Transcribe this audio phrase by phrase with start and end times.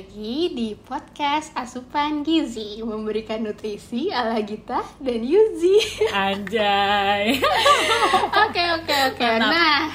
[0.00, 7.36] lagi di podcast Asupan Gizi Memberikan nutrisi ala Gita dan Yuzi Anjay.
[8.48, 9.28] Oke oke oke.
[9.44, 9.92] Nah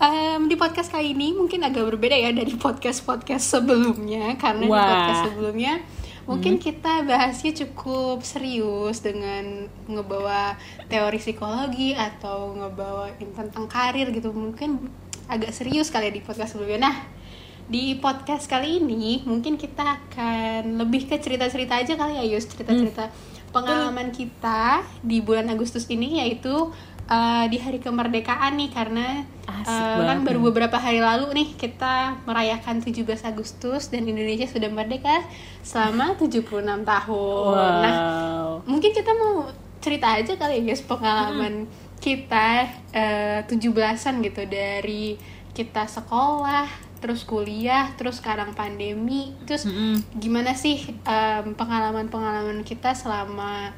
[0.00, 4.88] em, di podcast kali ini mungkin agak berbeda ya dari podcast-podcast sebelumnya Karena di Wah.
[4.88, 5.74] podcast sebelumnya
[6.24, 10.56] Mungkin kita bahasnya cukup serius dengan ngebawa
[10.88, 14.80] teori psikologi atau ngebawain tentang karir gitu Mungkin
[15.28, 16.96] agak serius kali ya di podcast sebelumnya Nah
[17.64, 22.44] di podcast kali ini mungkin kita akan lebih ke cerita-cerita aja kali ya Yus.
[22.44, 23.08] Cerita-cerita
[23.54, 26.52] pengalaman kita di bulan Agustus ini yaitu
[27.08, 32.18] uh, di hari kemerdekaan nih karena Asik uh, kan baru beberapa hari lalu nih kita
[32.26, 35.22] merayakan 17 Agustus dan Indonesia sudah merdeka
[35.62, 36.44] selama 76
[36.84, 37.70] tahun.
[37.84, 38.50] Nah, Wow.
[38.68, 39.48] mungkin kita mau
[39.80, 41.68] cerita aja kali ya guys pengalaman
[42.00, 45.16] kita eh, 17-an gitu dari
[45.52, 46.66] kita sekolah
[47.04, 49.36] terus kuliah terus sekarang pandemi.
[49.44, 50.00] Terus Mm-mm.
[50.16, 53.76] gimana sih em, pengalaman-pengalaman kita selama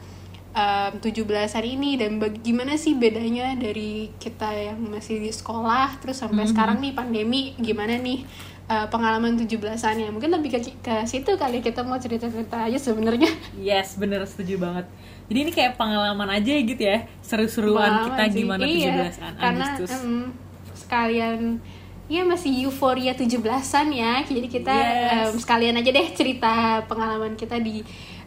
[0.54, 1.98] em, 17-an ini?
[1.98, 6.94] Dan bag- gimana sih bedanya dari kita yang masih di sekolah terus sampai sekarang nih
[6.94, 7.58] pandemi?
[7.58, 8.22] Gimana nih
[8.66, 13.26] eh, pengalaman 17-an ya mungkin lebih ke, ke situ kali kita mau cerita-cerita aja sebenarnya.
[13.58, 14.86] Yes, bener setuju banget.
[15.26, 18.46] Jadi ini kayak pengalaman aja gitu ya, seru-seruan kita sih.
[18.46, 20.30] gimana Iya, 17-an karena em,
[20.72, 21.40] sekalian
[22.06, 25.10] ya masih euforia 17-an ya jadi kita Yes.
[25.26, 26.52] em, sekalian aja deh cerita
[26.84, 27.82] pengalaman kita di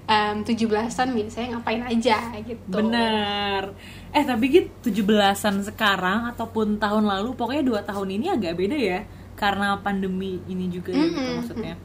[0.06, 3.72] em, 17-an biasanya ngapain aja gitu Bener.
[4.10, 9.00] Eh tapi gitu 17-an sekarang ataupun tahun lalu pokoknya dua tahun ini agak beda ya
[9.34, 11.36] karena pandemi ini juga ya gitu Mm-mm.
[11.40, 11.76] maksudnya.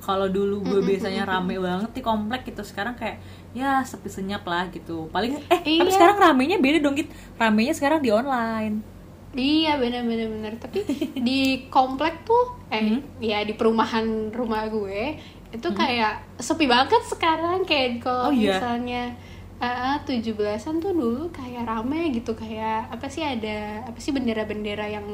[0.00, 4.70] Kalau dulu gue biasanya rame banget di komplek gitu sekarang kayak ya sepi senyap lah
[4.70, 5.10] gitu.
[5.10, 5.92] Paling eh tapi Iya.
[5.92, 7.10] sekarang ramenya beda dong gitu.
[7.36, 8.99] Ramenya sekarang di online.
[9.32, 10.82] Iya benar-benar benar tapi
[11.16, 13.00] di komplek tuh eh Hmm?
[13.18, 15.14] ya di perumahan rumah gue
[15.50, 18.54] itu kayak sepi banget sekarang kayak kalau Oh, iya?
[18.54, 19.02] misalnya
[19.58, 25.06] uh, 17-an tuh dulu kayak rame gitu kayak apa sih ada apa sih bendera-bendera yang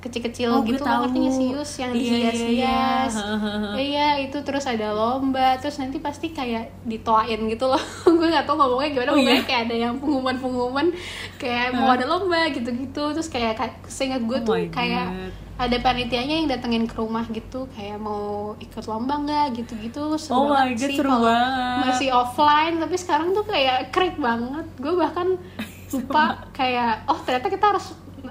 [0.00, 2.30] kecil-kecil Oh, gitu loh ngerti sih Yus yang Iya, iya, iya.
[2.30, 3.14] dihias-hias
[3.76, 8.56] iya itu terus ada lomba terus nanti pasti kayak ditoain gitu loh gue nggak tahu
[8.56, 9.40] ngomongnya gimana Oh, iya?
[9.40, 10.86] kayak ada yang pengumuman-pengumuman
[11.34, 15.32] kayak mau ada lomba gitu-gitu terus kayak seingat gue Oh tuh kayak God.
[15.58, 20.46] ada panitianya yang datengin ke rumah gitu kayak mau ikut lomba nggak gitu-gitu seru Oh
[20.48, 21.82] my God, sih seru banget.
[21.84, 25.34] masih offline tapi sekarang tuh kayak krik banget gue bahkan
[25.90, 27.86] lupa kayak oh ternyata kita harus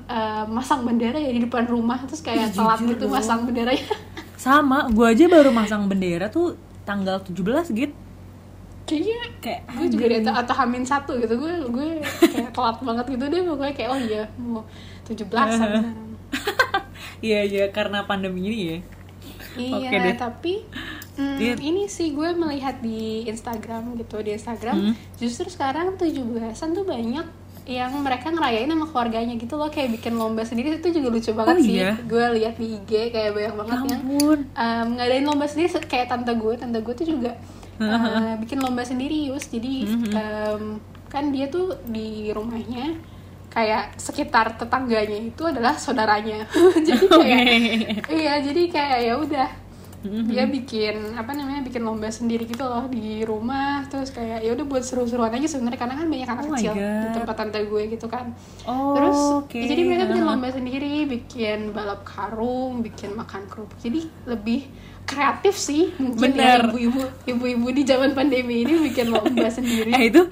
[0.06, 3.88] uh, masang bendera ya di depan rumah terus kayak telat gitu masang benderanya
[4.38, 6.53] Sama, gue aja baru masang bendera tuh
[6.85, 7.34] tanggal 17
[7.74, 7.96] gitu.
[8.86, 11.88] kayaknya Kayak gue juga di atau hamin satu gitu gue gue
[12.24, 14.62] kayak telat banget gitu deh pokoknya kayak oh iya mau
[15.09, 15.84] 17 sekarang
[17.18, 18.78] Iya iya karena pandemi ini ya.
[19.57, 20.16] Iya, deh.
[20.22, 20.62] tapi
[21.18, 21.57] mm, Dit.
[21.66, 24.94] ini sih gue melihat di Instagram gitu di Instagram Hmm.
[25.18, 27.25] justru sekarang 17-an tuh banyak
[27.67, 30.75] yang mereka ngerayain sama keluarganya gitu loh kayak bikin lomba sendiri.
[30.75, 31.75] Itu juga lucu banget Oh, sih.
[31.78, 32.00] iya?
[32.00, 34.39] gue lihat di IG kayak banyak banget Ya yang ampun.
[34.47, 36.53] um, ngadain lomba sendiri se- kayak tante gue.
[36.56, 37.31] Tante gue tuh juga
[37.77, 39.47] uh, bikin lomba sendiri Yus.
[39.47, 40.11] Jadi Mm-hmm.
[40.13, 40.63] um,
[41.06, 42.95] kan dia tuh di rumahnya
[43.47, 46.47] kayak sekitar tetangganya itu adalah saudaranya.
[46.88, 47.44] Jadi kayak
[48.07, 49.50] iya jadi kayak ya udah
[49.97, 50.30] Mm-hmm.
[50.30, 54.62] dia bikin apa namanya bikin lomba sendiri gitu loh di rumah terus kayak ya udah
[54.63, 58.06] buat seru-seruan aja sebenarnya karena kan banyak anak Oh kecil di tempat tante gue gitu
[58.06, 58.25] kan
[58.63, 59.57] Oh, terus oke.
[59.57, 64.69] ya jadi mereka bikin lomba sendiri bikin balap karung bikin makan kerupuk jadi lebih
[65.03, 66.69] kreatif sih mungkin ya Bener.
[66.69, 70.30] ibu-ibu ibu-ibu di zaman pandemi ini bikin lomba sendiri Eh itu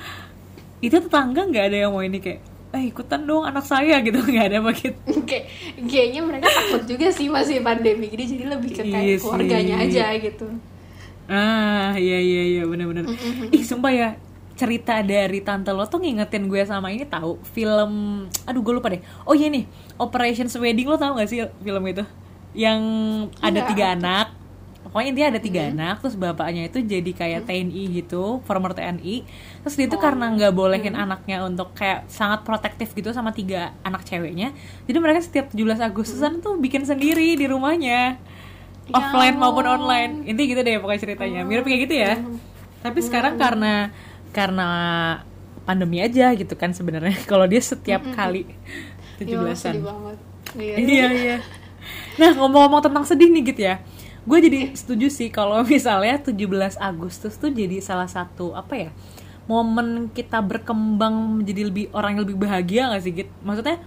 [0.77, 2.37] itu tetangga nggak ada yang mau ini kayak
[2.75, 4.99] eh ikutan dong anak saya gitu nggak ada begitu.
[5.23, 5.45] kayak
[5.81, 9.85] kayaknya mereka takut juga sih masih pandemi gini jadi lebih ke kayak Iya keluarganya sih.
[9.89, 10.47] aja gitu
[11.25, 13.09] Ah iya iya iya benar-benar.
[13.49, 14.09] Ih sumpah ya
[14.53, 17.91] cerita dari tante lo tuh ngingetin gue sama ini tahu film
[18.45, 19.65] aduh gue lupa deh oh iya nih
[19.97, 22.05] Operation Wedding lo tau gak sih film itu
[22.53, 22.79] yang
[23.37, 23.67] ada Enggak.
[23.67, 24.27] tiga anak
[24.95, 29.27] pokoknya intinya ada tiga anak terus bapaknya itu jadi kayak TNI gitu former TNI
[29.59, 34.07] terus dia tuh karena nggak bolehin anaknya untuk kayak sangat protektif gitu sama tiga anak
[34.07, 34.55] ceweknya
[34.87, 38.15] jadi mereka setiap 17 Agustusan tuh bikin sendiri di rumahnya.
[38.85, 40.23] Ya offline maupun online.
[40.29, 41.41] Intinya gitu deh pokoknya ceritanya.
[41.43, 42.13] Mirip kayak gitu ya.
[42.85, 43.89] tapi sekarang karena
[44.29, 44.69] karena
[45.65, 47.17] pandemi aja gitu kan sebenarnya.
[47.31, 48.45] Kalau dia setiap kali
[49.17, 50.17] 17-an sedih banget.
[50.55, 50.75] Iya.
[50.79, 51.37] iya iya.
[52.21, 53.81] Nah ngomong-ngomong tentang sedih nih gitu ya
[54.25, 58.89] gue jadi setuju sih kalau misalnya 17 Agustus tuh jadi salah satu apa ya
[59.45, 63.77] momen kita berkembang menjadi lebih orang yang lebih bahagia gak sih gitu maksudnya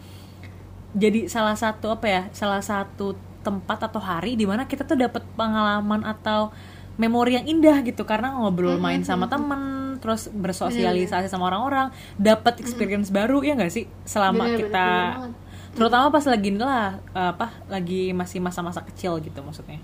[0.94, 5.22] jadi salah satu apa ya salah satu tempat atau hari di mana kita tuh dapat
[5.38, 6.50] pengalaman atau
[6.98, 8.02] memori yang indah gitu.
[8.02, 13.86] Karena ngobrol main sama temen terus bersosialisasi sama orang-orang dapat experience baru ya nggak sih?
[14.04, 14.86] Selama Bener, kita
[15.22, 19.78] bener terutama pas lagi lah apa lagi masih masa-masa kecil gitu maksudnya.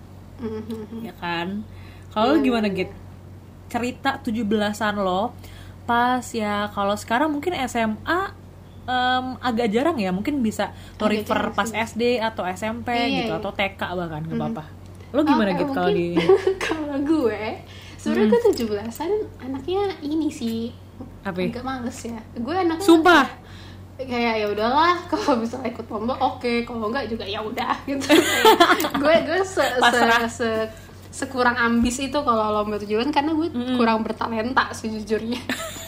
[1.00, 1.62] Ya kan?
[2.08, 2.91] Kalau Iya, gimana iya, git?
[3.67, 5.35] Cerita 17-an lo
[5.85, 8.20] pas ya kalau sekarang mungkin SMA
[8.85, 11.76] em, agak jarang ya mungkin bisa lo Agak refer pas sih.
[11.76, 13.41] SD atau SMP Iya, gitu iya.
[13.41, 14.64] atau TK bahkan nggak apa-apa
[15.11, 16.06] lo gimana Oke, gitu kalau di
[16.64, 17.43] kalau gue
[17.94, 20.73] sebenarnya gue 17-an anaknya ini sih.
[21.23, 21.41] Apa?
[21.41, 22.20] Agak males ya.
[22.35, 23.25] Gue anaknya Sumpah?
[23.96, 28.11] Kayak, ya udahlah kalau misalnya ikut lomba oke kalau enggak juga ya udah gitu.
[28.99, 30.26] Gue gue se, se, Pasrah.
[30.26, 30.70] se-
[31.14, 33.46] sekurang ambis itu kalau lomba tujuan karena gue
[33.79, 35.38] kurang bertalenta sejujurnya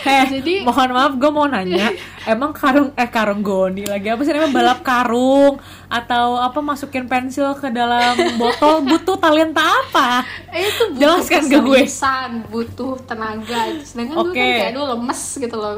[0.00, 1.92] Heh, Jadi- mohon maaf gue mau nanya
[2.24, 7.52] emang karung eh karung goni lagi apa sih namanya balap karung atau apa masukin pensil
[7.54, 11.80] ke dalam botol butuh talenta apa Eh, itu butuh Jelaskan ke gue.
[12.46, 14.38] butuh tenaga sedangkan gue Oke.
[14.38, 15.74] kan kayak aduh lemes gitu loh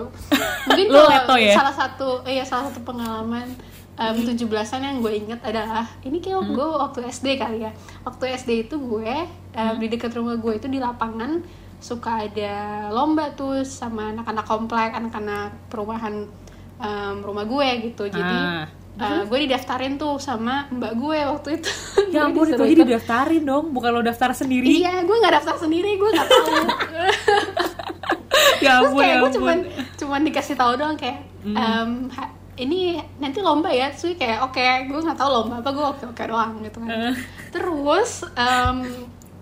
[0.64, 1.54] mungkin Lu kalau leto ya?
[1.54, 3.46] salah satu iya salah satu pengalaman
[3.94, 6.52] um, 17-an yang gue inget adalah ini kayak Hmm.
[6.52, 7.72] gue waktu SD kali ya
[8.02, 9.14] waktu SD itu gue
[9.52, 11.42] um, di dekat rumah gue itu di lapangan
[11.82, 12.52] suka ada
[12.88, 16.30] lomba tuh sama anak-anak komplek anak-anak perumahan
[16.78, 18.36] um, rumah gue gitu jadi
[18.92, 19.18] Ah.
[19.18, 21.70] uh, gue didaftarin tuh sama mbak gue waktu itu
[22.14, 25.96] ya ampun itu aja didaftarin dong bukan lo daftar sendiri Iya, gue nggak daftar sendiri,
[25.96, 26.46] gue nggak tahu.
[28.64, 29.58] ya Terus ampun kayak ya gue ampun cuman
[29.96, 35.00] cuman dikasih tahu doang kayak em, ha- ini nanti lomba ya, terus kayak oke, gue
[35.00, 36.88] nggak tahu lomba apa, gue oke oke doang gitu kan.
[36.92, 37.14] Eh.
[37.48, 38.76] Terus em,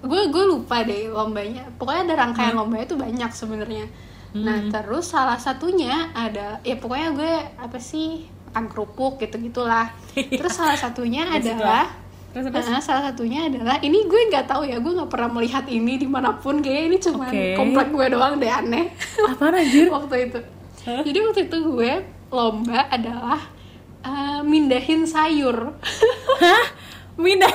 [0.00, 3.86] gue gue lupa deh lombanya, pokoknya ada rangkaian lombanya tuh banyak sebenarnya.
[4.30, 9.92] Nah terus salah satunya ada, ya pokoknya gue apa sih makan kerupuk gitu gitulah.
[10.16, 11.86] Terus salah satunya adalah
[12.30, 15.66] terus terus Nah, salah satunya adalah ini gue nggak tahu ya gue nggak pernah melihat
[15.66, 17.58] ini di mana pun kayak ini cuma Oke.
[17.58, 18.86] komplek gue doang deh aneh
[19.18, 20.38] apaan anjir waktu itu
[20.86, 21.02] Hah?
[21.02, 21.92] jadi waktu itu gue
[22.30, 23.50] lomba adalah
[24.06, 25.74] uh, mindahin sayur
[26.38, 26.64] Hah?
[27.14, 27.50] Mindah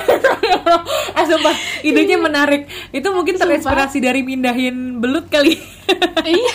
[1.12, 3.48] Eh sumpah Idenya menarik Itu mungkin Sumpah.
[3.48, 5.56] terinspirasi dari mindahin belut kali
[6.26, 6.54] iya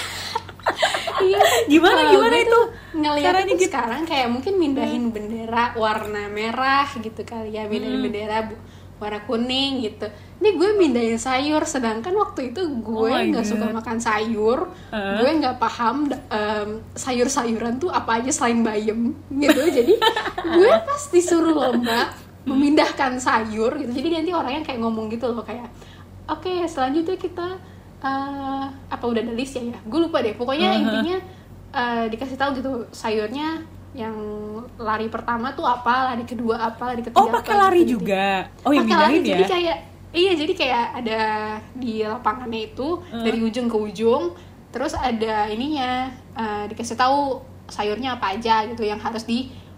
[1.20, 2.50] iya Gimana, gimana itu?
[2.50, 3.68] tuh ngeliat Caranya itu gitu?
[3.68, 8.06] sekarang kayak mungkin mindahin bendera warna merah gitu kali ya mindahin Hmm.
[8.06, 8.62] bendera bu-
[8.98, 10.06] warna kuning gitu
[10.38, 13.76] ini gue mindahin sayur sedangkan waktu itu gue Oh my nggak suka God.
[13.76, 15.16] makan sayur Heeh.
[15.18, 19.94] gue nggak paham em, sayur-sayuran tuh apa aja selain bayam gitu jadi
[20.56, 25.70] gue pas disuruh lomba memindahkan sayur gitu jadi nanti orangnya kayak ngomong gitu loh kayak
[26.26, 27.48] oke selanjutnya kita
[28.00, 30.82] eh, apa udah ada list ya ya gue lupa deh pokoknya Uh-huh.
[30.82, 31.18] intinya
[31.72, 33.62] eh, dikasih tahu gitu sayurnya
[33.92, 34.16] yang
[34.78, 38.00] lari pertama tuh apa lari kedua apa lari ketiga Oh pakai lari gitu.
[38.00, 39.78] juga Oh yang Pakai lari, mindahin jadi ya kayak
[40.12, 41.20] iya jadi kayak ada
[41.74, 43.22] di lapangannya itu Uh.
[43.22, 44.24] dari ujung ke ujung
[44.72, 49.28] terus ada ininya eh, dikasih tahu sayurnya apa aja gitu yang harus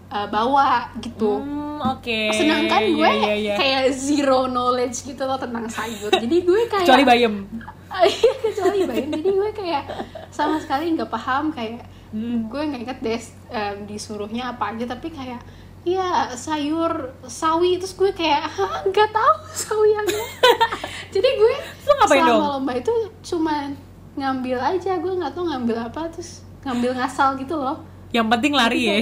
[0.06, 1.40] dibawa gitu.
[1.40, 2.30] Hmm, Oke.
[2.30, 3.54] Sedangkan gue Iya, iya, iya.
[3.56, 6.08] kayak zero knowledge gitu loh tentang sayur.
[6.08, 7.34] Jadi gue kayak Kecuali bayam.
[7.94, 9.06] Iya, kecuali bayam.
[9.12, 9.82] Jadi gue kayak
[10.28, 12.46] sama sekali nggak paham kayak Hmm.
[12.46, 15.42] gue nggak inget deh em, disuruhnya apa aja tapi kayak
[15.82, 17.76] Iya sayur sawi.
[17.76, 20.26] Terus gue kayak "Hah, nggak tahu sawi yang mana."
[21.14, 22.40] jadi gue selama dong?
[22.40, 23.68] lomba itu cuma
[24.14, 24.96] ngambil aja.
[24.96, 27.82] Gue nggak tahu ngambil apa terus ngambil ngasal gitu loh.
[28.10, 28.98] Yang penting lari ya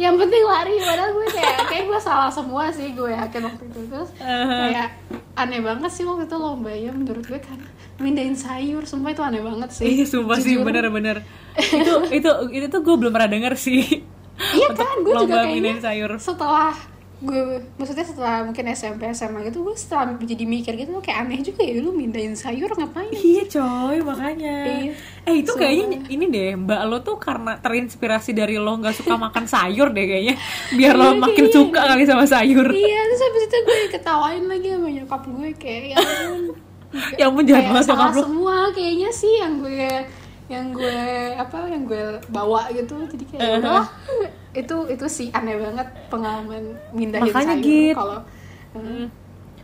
[0.00, 3.80] yang penting lari padahal gue kayak kayak gue salah semua sih gue yakin waktu itu.
[3.88, 4.60] Terus Uh-huh.
[4.68, 4.88] kayak
[5.32, 7.68] aneh banget sih waktu itu lombanya menurut gue karena
[7.98, 9.84] mindahin sayur semua itu aneh banget sih.
[9.84, 10.64] Iya sumpah sih Jujur.
[10.64, 11.24] bener-bener.
[11.56, 13.82] Itu itu itu tuh gue belum pernah denger sih.
[14.32, 16.10] Iya kan gue juga lomba kayaknya sayur.
[16.16, 16.72] setelah
[17.22, 17.40] gue
[17.72, 21.78] maksudnya setelah mungkin SMP SMA gitu gue setelah jadi mikir gitu kayak aneh juga ya
[21.78, 24.92] lu mindahin sayur ngapain Iya coy makanya Iya.
[25.22, 25.62] Eh itu Sumpah.
[25.62, 30.02] kayaknya ini deh Mbak lo tuh karena terinspirasi dari lo nggak suka makan sayur deh
[30.02, 30.34] kayaknya
[30.72, 31.56] Biar lo Iya, makin kayaknya.
[31.56, 35.82] suka kali sama sayur iya terus habis itu gue ketawain lagi sama nyokap gue kayak
[35.84, 36.42] ya ampun
[37.18, 39.88] Ya ampun jahat kayak banget salah nyokap lo semua kayaknya sih yang gue
[40.48, 41.00] yang gue
[41.34, 43.58] apa yang gue bawa gitu jadi kayak Uh-huh.
[43.62, 43.86] udah
[44.52, 47.96] itu itu sih aneh banget pengalaman mindahin Makanya, sayur Git.
[47.96, 48.20] kalau
[48.72, 49.12] Hmm.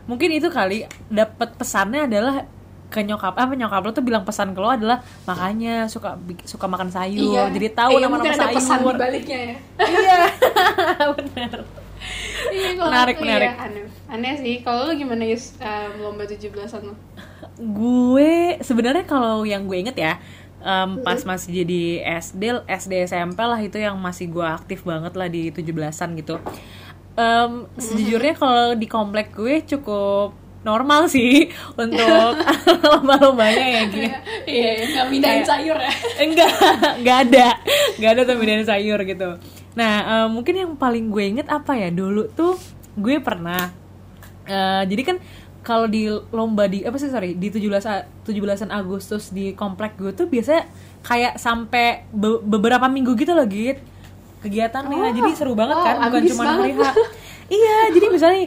[0.04, 2.44] Mungkin itu kali dapat pesannya adalah
[2.92, 6.92] ke nyokap apa nyokap lo tuh bilang pesan ke lo adalah makanya suka suka makan
[6.92, 7.48] sayur.
[7.52, 8.94] Jadi tahu iya, nama-nama mungkin ada pesan sayur.
[8.96, 9.56] di baliknya ya.
[9.80, 10.18] Iya.
[11.16, 11.52] Benar
[12.54, 13.48] iya Menarik, aku, menarik.
[13.48, 14.54] iya, aneh aneh sih.
[14.60, 15.56] Kalau lu gimana Yus?
[15.60, 16.94] Um, lomba 17-an lo
[17.58, 20.22] gue sebenarnya kalau yang gue inget ya
[20.68, 21.82] em, pas masih jadi
[22.20, 26.36] SD SD SMP lah itu yang masih gue aktif banget lah di 17-an gitu.
[27.14, 31.48] Em, sejujurnya kalau di komplek gue cukup normal sih
[31.82, 32.34] untuk
[32.84, 34.08] lomba-lombanya ya gini.
[34.44, 34.70] Iya
[35.06, 35.92] nggak Kayak- sayur ya?
[36.28, 36.50] Enggak
[37.00, 37.46] enggak ada.
[37.96, 39.28] Enggak ada pembedaan sayur gitu.
[39.74, 41.88] Nah eh, mungkin yang paling gue inget apa ya?
[41.88, 42.54] Dulu tuh
[42.94, 43.70] gue pernah
[44.44, 45.16] eh, jadi kan
[45.60, 50.12] kalau di lomba di apa sih sorry di 17 A- 17 Agustus di komplek gue
[50.12, 50.64] tuh biasanya
[51.00, 53.78] kayak sampai be- beberapa minggu gitu loh git.
[54.38, 56.70] Kegiatannya Oh, jadi seru banget wow, kan bukan cuma hari.
[56.72, 56.82] H.
[57.48, 58.42] Iya jadi misalnya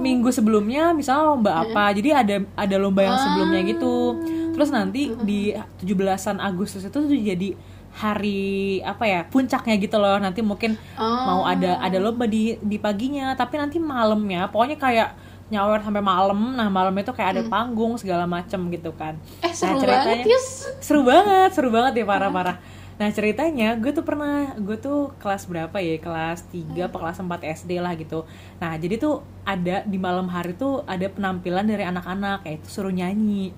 [0.00, 4.16] minggu sebelumnya misalnya lomba apa jadi ada ada lomba yang sebelumnya gitu.
[4.56, 7.52] Terus nanti di 17-an Agustus itu tuh jadi
[7.92, 8.44] hari
[8.80, 10.16] apa ya puncaknya gitu loh.
[10.16, 15.08] Nanti mungkin mau ada ada lomba di di paginya tapi nanti malamnya pokoknya kayak
[15.48, 16.58] nyawer sampai malam.
[16.58, 19.14] Nah malam itu kayak ada panggung segala macem gitu kan.
[19.42, 20.46] Eh seru Nah, banget Yus.
[20.82, 22.56] seru banget seru banget ya parah parah.
[22.96, 26.00] Nah ceritanya gue tuh pernah gue tuh kelas berapa ya?
[26.00, 27.28] Kelas 3 apa kelas 4
[27.62, 28.24] SD lah gitu.
[28.58, 32.90] Nah jadi tuh ada di malam hari tuh ada penampilan dari anak-anak kayak itu suruh
[32.90, 33.52] nyanyi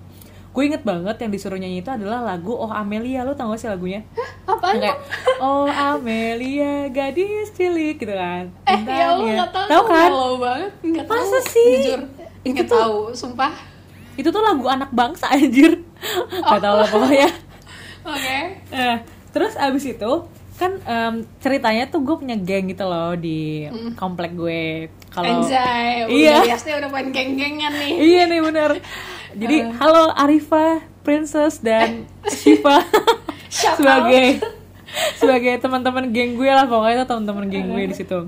[0.49, 3.21] gue inget banget yang disuruh nyanyi itu adalah lagu Oh Amelia.
[3.21, 4.01] Lo tau gak sih lagunya?
[4.43, 4.97] Yang kayak
[5.39, 8.49] Oh Amelia gadis cilik gitu kan.
[8.63, 9.35] Eh ya Bintangnya.
[9.37, 10.09] nggak tahu tahu kan?
[10.09, 10.71] galau banget.
[10.81, 11.69] Nggak tahu Masa sih?
[11.79, 12.01] jujur.
[12.41, 13.53] Itu tuh- tahu sumpah.
[14.15, 15.79] itu tuh lagu anak bangsa anjir.
[16.41, 17.29] Gak tau lah pokoknya.
[18.09, 18.39] Oke.
[18.69, 18.95] Nah,
[19.29, 20.11] terus abis itu
[20.59, 23.63] kan em, ceritanya tuh gue punya geng gitu loh di
[23.95, 24.91] komplek gue.
[25.07, 25.39] Kalau
[26.05, 26.43] Iya.
[26.43, 28.69] udah Yasnya udah main geng-gengan nih iya nih bener.
[29.31, 32.83] Jadi halo Arifa, Princess dan Shiva
[33.79, 34.43] sebagai
[35.15, 38.19] sebagai teman-teman geng gue lah pokoknya itu teman-teman geng gue di situ.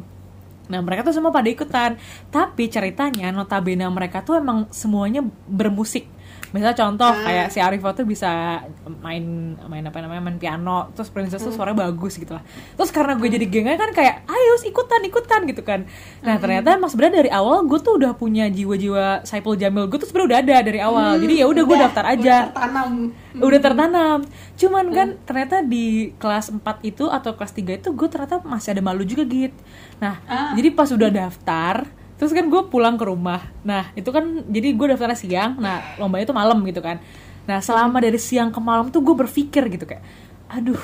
[0.71, 1.99] Nah mereka tuh semua pada ikutan,
[2.31, 6.07] tapi ceritanya notabene mereka tuh emang semuanya bermusik.
[6.51, 8.59] Misalnya contoh kayak si Arifa tuh bisa
[8.99, 9.23] main
[9.65, 12.43] main apa namanya main piano, terus Princess tuh suaranya bagus gitu lah.
[12.75, 15.87] Terus karena gue jadi gengnya kan kayak ayo ikutan ikutan gitu kan.
[16.19, 20.05] Nah ternyata emang sebenarnya dari awal gue tuh udah punya jiwa-jiwa Saipul Jamil, gue tuh
[20.05, 21.11] sebenarnya udah ada dari awal.
[21.17, 22.19] Jadi ya udah gue daftar aja.
[22.21, 22.89] udah tertanam.
[23.31, 24.17] Udah tertanam.
[24.59, 28.83] Cuman kan ternyata di kelas 4 itu atau kelas 3 itu gue ternyata masih ada
[28.83, 29.55] malu juga gitu
[29.97, 30.51] nah Ah.
[30.53, 31.85] jadi pas udah daftar
[32.21, 33.49] terus kan gue pulang ke rumah.
[33.65, 35.57] Nah itu kan jadi gue daftarnya siang.
[35.57, 37.01] Nah lombanya itu malam gitu kan.
[37.49, 40.05] Nah selama dari siang ke malam tuh gue berpikir gitu kayak
[40.45, 40.77] aduh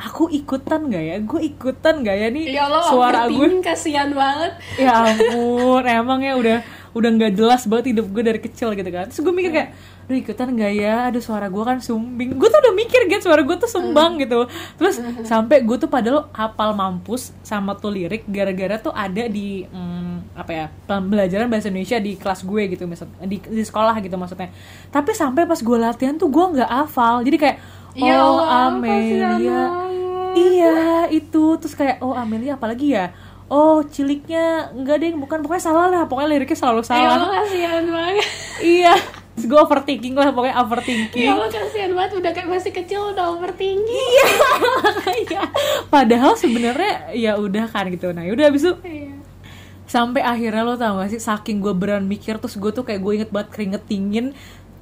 [0.00, 1.16] aku ikutan gak ya?
[1.20, 4.56] Gue ikutan gak ya nih ya Allah suara gue kasihan banget.
[4.80, 9.06] Ya ampun emang ya udah udah nggak jelas banget hidup gue dari kecil gitu kan.
[9.06, 9.70] Terus gue mikir kayak
[10.10, 10.94] aduh ikutan gak ya?
[11.06, 12.34] Aduh suara gue kan sumbing.
[12.34, 14.50] Gue tuh udah mikir gitu suara gue tuh sumbang gitu.
[14.74, 20.34] Terus sampai gue tuh padahal hafal mampus sama tuh lirik gara-gara tuh ada di hmm,
[20.34, 24.50] apa ya pembelajaran bahasa Indonesia di kelas gue gitu misal di, di sekolah gitu maksudnya.
[24.90, 27.22] Tapi sampai pas gue latihan tuh gue nggak hafal.
[27.22, 27.56] Jadi kayak
[27.94, 29.62] oh Ya Allah, Amelia.
[30.34, 31.44] Iya itu.
[31.62, 33.14] Terus kayak oh Amelia apalagi ya
[33.50, 36.06] oh ciliknya enggak deh bukan pokoknya salah lah.
[36.06, 37.28] Pokoknya liriknya selalu ya salah.
[37.42, 38.26] kasihan banget.
[38.62, 38.94] Iya.
[39.34, 42.12] Terus gue overthinking lah pokoknya ya overthinking Allah kasihan banget.
[42.20, 43.88] Udah kayak masih kecil udah overthinking.
[43.90, 45.42] Iya
[45.88, 48.14] padahal sebenarnya ya udah kan gitu.
[48.14, 49.16] Nah udah abis itu Iya.
[49.90, 53.12] sampai akhirnya lo tau gak sih saking gue beran mikir terus gue tuh kayak gue
[53.18, 54.30] inget banget keringet dingin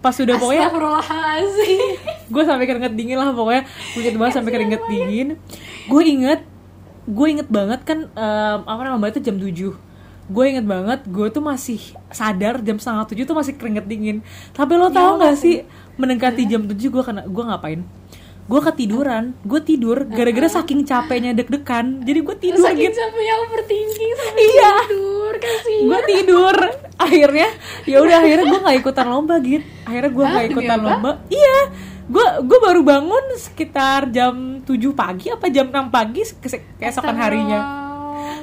[0.04, 0.68] pas udah pokoknya
[2.28, 3.62] gue sampai keringet dingin lah pokoknya.
[3.96, 5.28] Gue inget banget sampai keringet dingin
[5.88, 6.40] gue inget
[7.08, 9.48] gue inget banget kan em, apa namanya itu jam 7
[10.28, 11.80] gue inget banget gue tuh masih
[12.12, 14.20] sadar jam setengah tujuh tuh masih keringet dingin.
[14.52, 15.64] Tapi lo tau gak sih.
[15.96, 17.80] mendekati jam 7 gue kena gue ngapain?
[18.44, 22.04] Gue ketiduran gue tidur gara-gara saking capeknya deg-degan.
[22.04, 23.00] Jadi gue tidur Saking gitu.
[23.00, 24.70] capeknya overthinking sampai Iya.
[24.84, 25.84] tidur Kasihan.
[25.88, 26.56] Gue tidur.
[26.98, 27.48] Akhirnya
[27.88, 31.10] ya udah akhirnya gue nggak ikutan lomba gitu akhirnya gue nggak demi ikutan lomba.
[31.32, 31.56] Iya
[32.08, 37.60] gue gue baru bangun sekitar jam 7 pagi apa jam 6 pagi ke- keesokan harinya.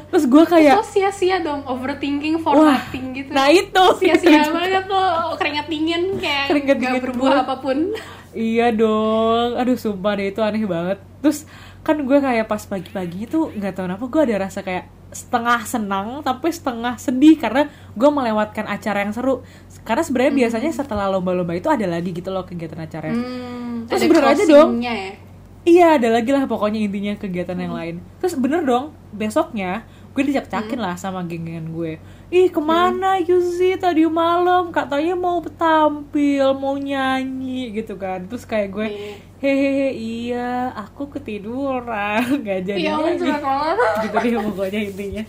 [0.06, 3.34] Terus gue kayak So sia-sia dong overthinking for wah nothing gitu.
[3.34, 3.86] nah itu.
[4.02, 7.78] Sia-sia banget loh keringat dingin kayak Keringat gak dingin berbuah apa pun.
[8.36, 11.00] Iya dong aduh sumpah deh itu aneh banget.
[11.24, 11.48] Terus
[11.82, 16.20] kan gue kayak pas pagi-pagi itu nggak tahu kenapa gue ada rasa kayak setengah senang
[16.20, 19.40] tapi setengah sedih karena gue melewatkan acara yang seru
[19.86, 23.16] karena sebenarnya biasanya setelah lomba-lomba itu ada lagi gitu loh kegiatan acaranya.
[23.16, 24.82] Hmm, Terus ada bener aja dong.
[24.82, 25.14] ya?
[25.62, 27.96] Iya ada lagi lah pokoknya intinya kegiatan yang lain.
[28.18, 29.82] Terus bener dong besoknya
[30.14, 31.98] gue dicak-cakin lah sama geng-gengan gue.
[32.30, 34.70] Ih ke mana Yuzi tadi malam?
[34.70, 38.26] Katanya mau tampil mau nyanyi gitu kan.
[38.26, 39.14] Terus kayak gue Iya.
[39.42, 42.22] hehehe iya aku ketiduran.
[42.46, 45.24] Gak jadi Iya nyanyi banget gitu deh pokoknya intinya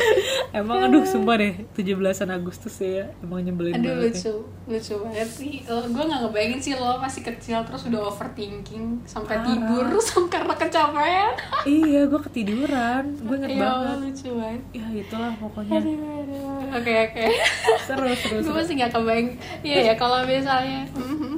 [0.58, 4.32] emang aduh sumpah deh 17-an Agustus ya emang nyebelin Aduh banget ya.
[4.32, 4.34] lucu,
[4.68, 5.54] lucu banget sih.
[5.66, 9.46] gue nggak ngebayangin sih lo masih kecil terus udah overthinking sampai Parah.
[9.46, 11.32] tidur sampai karena kecapean.
[11.64, 14.62] iya gue ketiduran gue inget Iya, banget lucu banget.
[14.72, 15.78] ya itulah pokoknya.
[16.72, 17.24] Oke oke.
[17.82, 19.28] seru seru gue masih nggak kebayang.
[19.62, 20.82] Iya ya kalau misalnya.
[20.90, 21.34] mhm.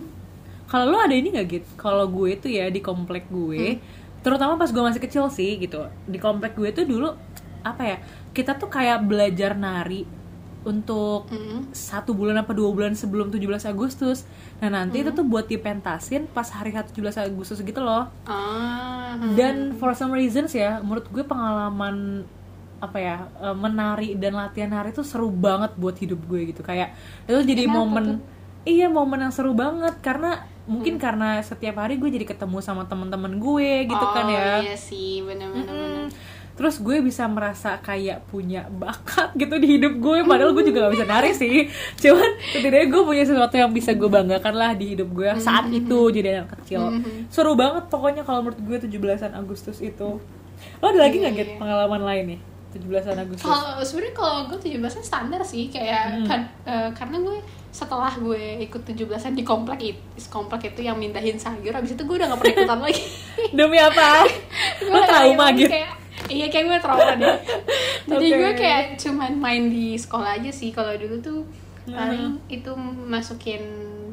[0.66, 3.80] kalau lo ada ini gak gitu kalau gue tuh ya di komplek gue
[4.18, 7.08] terutama pas gue masih kecil sih gitu di komplek gue tuh dulu
[7.60, 7.96] apa ya
[8.30, 10.04] kita tuh kayak belajar nari
[10.60, 11.70] untuk Mhm.
[11.70, 14.26] satu bulan apa dua bulan sebelum 17 Agustus
[14.58, 19.14] nah nanti itu tuh buat dipentasin pas hari 17 Agustus gitu loh Ah.
[19.32, 22.26] dan for some reasons ya menurut gue pengalaman
[22.78, 26.94] apa ya eh, menari dan latihan nari tuh seru banget buat hidup gue gitu kayak
[27.24, 28.18] itu jadi Kenapa momen tuh?
[28.64, 33.34] iya momen yang seru banget karena mungkin karena setiap hari gue jadi ketemu sama teman-teman
[33.34, 35.64] gue gitu oh, kan ya Iya sih, benar-benar.
[35.64, 36.12] Mm-mm.
[36.58, 40.94] Terus gue bisa merasa kayak punya bakat gitu di hidup gue padahal gue juga gak
[40.98, 41.70] bisa nari sih.
[42.02, 45.98] Cuman setidaknya gue punya sesuatu yang bisa gue banggakan lah di hidup gue saat itu
[46.10, 46.98] jadi anak kecil.
[47.30, 50.18] Seru banget pokoknya kalau menurut gue 17-an Agustus itu.
[50.82, 51.58] Lo ada lagi nggak Git, iya.
[51.62, 52.40] pengalaman lain nih?
[52.74, 53.46] 17-an Agustus.
[53.46, 57.38] Kalau sebenarnya kalau gue 17-an standar sih kayak kan eh, karena gue
[57.70, 62.16] setelah gue ikut 17-an di komplek itu, komplek itu yang mindahin sayur habis itu gue
[62.18, 63.02] udah gak pernah ikutan lagi.
[63.54, 64.26] demi apa?
[64.82, 67.36] Gue lo trauma gitu kayak iya kayak gue trauma deh.
[68.06, 68.36] Jadi Oke.
[68.36, 71.40] gue kayak cuman main di sekolah aja sih kalau dulu tuh
[71.84, 71.96] Hmm.
[71.96, 72.68] paling itu
[73.02, 73.64] masukin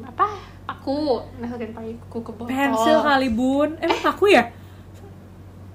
[0.02, 0.24] apa?
[0.66, 2.48] Aku masukin paku ke botol.
[2.48, 4.48] pensil kali bun emang aku ya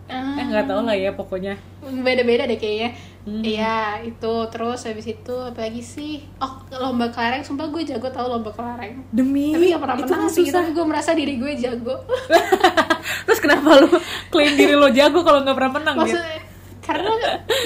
[0.10, 0.36] Ah.
[0.36, 3.39] eh nggak tahu lah ya pokoknya beda-beda deh kayaknya Hmm.
[3.39, 8.25] iya itu terus habis itu apa lagi sih oh lomba kelereng sumpah gue jago tau
[8.27, 12.01] lomba kelereng demi tapi gak pernah menang sih tapi gue merasa diri gue jago
[13.71, 13.99] kenapa lu
[14.31, 16.19] klaim diri lo jago kalau nggak pernah menang gitu.
[16.19, 16.39] Maksudnya
[16.81, 17.13] karena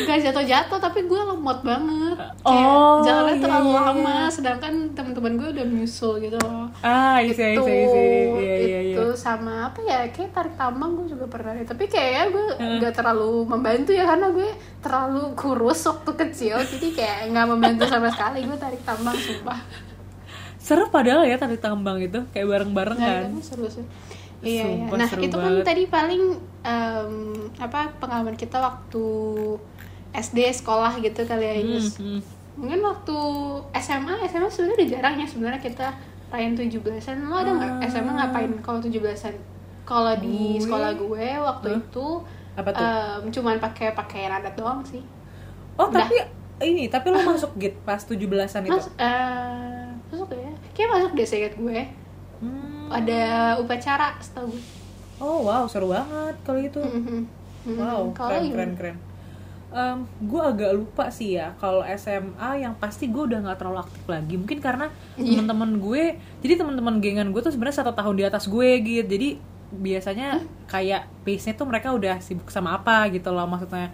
[0.05, 2.19] gak jatuh-jatuh tapi gue lemot banget.
[2.19, 6.37] Kayak Oh, jalannya iya, terlalu iya, lama sedangkan teman-teman gue udah menyusul gitu.
[6.83, 8.03] Ah isi itu isi isi
[8.43, 8.95] iya iya iya.
[8.99, 11.63] Itu sama apa ya kayak tarik tambang gue juga pernah deh.
[11.63, 14.49] tapi kayaknya gue nggak terlalu membantu ya karena gue
[14.83, 16.55] terlalu kurus waktu kecil.
[16.59, 19.59] Jadi kayak nggak membantu sama sekali gue tarik tambang sumpah.
[20.59, 23.31] Seru padahal ya tarik tambang itu kayak bareng-bareng nah, kan.
[23.39, 23.85] seru sih
[24.41, 24.85] iya, iya.
[24.89, 25.63] Nah itu kan banget.
[25.63, 26.23] tadi paling
[26.61, 27.13] em,
[27.55, 29.05] apa pengalaman kita waktu
[30.11, 31.87] SD sekolah gitu kali ya Hmm, Yus.
[31.97, 32.19] hmm.
[32.55, 33.17] mungkin waktu
[33.75, 35.87] SMA SMA sebenarnya udah jarang ya sebenarnya kita
[36.27, 36.81] rayain 17-an
[37.21, 37.85] lo ada nggak Ah.
[37.85, 39.35] SMA ngapain kalau 17-an
[39.83, 41.77] kalau di sekolah gue waktu Hah?
[41.77, 42.07] itu
[42.53, 45.03] apa tuh em, cuman pakai pakaian adat doang sih
[45.75, 45.99] oh udah.
[46.01, 46.15] tapi
[46.61, 48.31] ini tapi lo masuk git pas 17-an
[48.63, 51.79] itu mas eh, masuk ya kayak masuk deh seingat gue.
[52.87, 53.21] Ada
[53.57, 54.63] upacara setahu gue.
[55.15, 57.23] Oh wow seru banget kalau itu Mhm.
[57.65, 57.77] Mhm.
[57.77, 58.97] wow kalau keren keren keren.
[60.21, 64.35] Gue agak lupa sih ya kalau SMA yang pasti gue udah nggak terlalu aktif lagi.
[64.35, 65.35] Mungkin karena Iya.
[65.35, 66.03] teman-teman gue
[66.39, 69.03] jadi teman-teman gengan gue tuh sebenarnya satu tahun di atas gue gitu.
[69.03, 69.29] Jadi
[69.75, 73.91] biasanya kayak pace nya tuh mereka udah sibuk sama apa gitu loh maksudnya.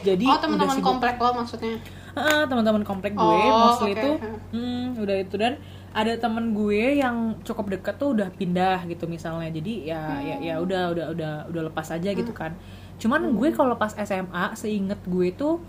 [0.00, 1.76] Jadi oh teman-teman komplek lo maksudnya?
[2.14, 3.98] Heeh, teman-teman komplek gue Oh, mostly oke.
[3.98, 4.10] itu
[4.54, 5.34] hmm, udah itu.
[5.34, 5.58] Dan
[5.94, 9.46] ada temen gue yang cukup dekat tuh udah pindah gitu misalnya.
[9.48, 10.64] Jadi ya ya ya Hmm.
[10.64, 12.52] udah udah udah udah lepas aja gitu kan.
[12.96, 15.62] Cuman gue kalau pas SMA seinget gue tuh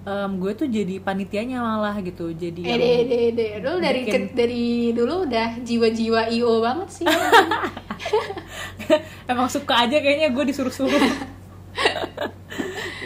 [0.00, 2.30] em, gue tuh jadi panitianya malah gitu.
[2.32, 6.88] Jadi eh deh deh deh dulu dari bikin- ke- dari dulu udah jiwa-jiwa io banget
[6.92, 7.06] sih.
[9.26, 10.90] Emang suka aja kayaknya gue disuruh-suruh.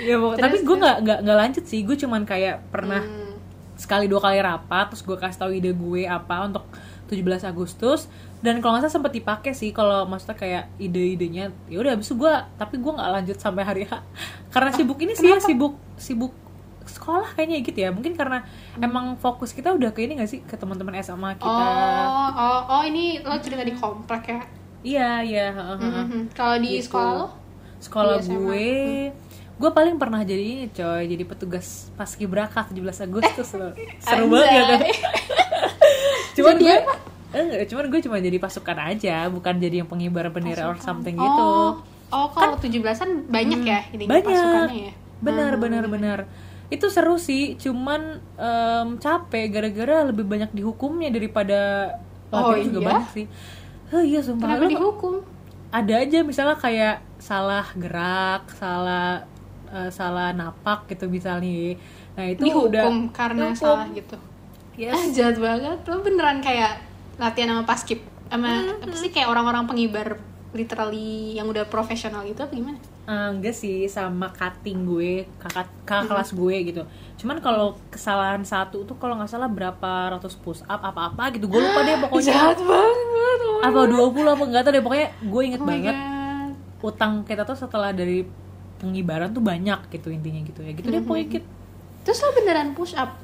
[0.03, 1.87] Ya tapi gue nggak nggak lanjut sih.
[1.87, 3.22] Gue cuman kayak pernah Hmm.
[3.75, 6.65] Sekali dua kali rapat terus gue kasih tahu ide gue apa untuk
[7.09, 8.09] 17 Agustus.
[8.41, 12.19] Dan kalau nggak salah sempet dipakai sih kalau maksudnya kayak ide-idenya ya udah abis itu
[12.19, 13.93] gue tapi gue nggak lanjut sampai hari H.
[14.49, 16.33] Karena sibuk ini sih ya sibuk sibuk
[16.83, 17.91] sekolah kayaknya gitu ya.
[17.91, 18.43] Mungkin karena
[18.77, 20.43] emang fokus kita udah ke ini gak sih?
[20.43, 21.47] Ke teman-teman SMA kita.
[21.47, 24.41] Oh oh oh ini lo cerita di komplek ya?
[24.83, 25.79] Iya iya heeh.
[25.79, 26.23] Mhm.
[26.35, 26.91] kalau di Gitu.
[26.91, 27.29] sekolah lo?
[27.79, 28.35] Sekolah Di SMA.
[28.37, 28.67] gue
[29.55, 33.73] gue paling pernah jadi ini coy jadi petugas paskibraka 17 Agustus loh.
[34.05, 34.33] Seru Anjay.
[34.33, 34.65] banget ya
[36.33, 36.77] cuman Jadi gue
[37.33, 41.23] enggak cuman gue cuma jadi pasukan aja bukan jadi yang pengibar bendera or something oh,
[41.23, 41.45] gitu.
[42.11, 44.25] Oh kalau 17-an banyak ya ini banyak.
[44.27, 44.95] pasukannya ya?
[45.19, 45.63] Benar Hmm.
[45.63, 46.19] benar benar.
[46.69, 48.01] Itu seru sih cuman
[48.35, 51.61] em, capek gara-gara lebih banyak dihukumnya daripada
[52.29, 52.89] Oh, latihan juga iya?
[52.91, 53.27] banyak sih.
[53.93, 54.47] Oh iya sumpah.
[54.51, 55.15] Kenapa dihukum?
[55.69, 59.25] Ada aja misalnya kayak salah gerak salah
[59.73, 61.75] eh, salah napak gitu misalnya.
[62.13, 63.57] Nah itu dihukum udah karena dihukum.
[63.59, 64.17] salah gitu.
[64.75, 64.93] Yes.
[64.93, 65.79] Ah jahat banget.
[65.85, 66.79] Lo beneran kayak
[67.17, 70.17] latihan sama paskip sama apa sih kayak orang-orang pengibar
[70.53, 72.79] literally yang udah profesional gitu apa gimana?
[73.03, 76.83] Eh, enggak sih sama cutting gue kakak kakak kelas gue gitu.
[77.17, 81.49] Cuman kalau kesalahan satu tuh kalau nggak salah berapa ratus push up apa apa gitu.
[81.49, 82.29] Gue lupa deh pokoknya.
[82.31, 84.83] Jahat banget oh apa 20 apa enggak tahu deh.
[84.83, 86.53] Pokoknya gue inget Oh banget God.
[86.85, 88.25] utang kita tuh setelah dari
[88.83, 90.75] pengibaran tuh banyak gitu intinya gitu ya.
[90.75, 91.47] Gitu deh pokoknya
[92.03, 93.15] terus lo beneran push up?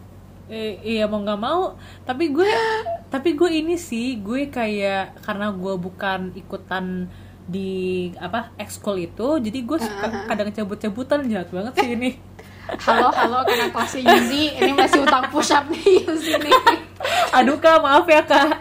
[0.46, 1.74] Eh, iya mau nggak mau.
[2.06, 2.46] Tapi gue
[3.12, 7.10] tapi gue ini sih gue kayak karena gue bukan ikutan
[7.48, 12.10] di apa ekskul itu jadi gue suka kadang cabut-cabutan jahat banget sih ini.
[12.68, 14.60] Halo halo karena kelasnya Yuzi.
[14.60, 16.52] Ini masih utang push up nih Yuzi nih.
[17.40, 18.60] Aduh kak maaf ya kak.